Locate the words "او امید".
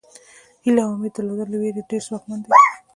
0.85-1.11